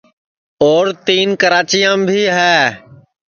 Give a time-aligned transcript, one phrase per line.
[0.65, 2.57] اور تین کراچیام بھی ہے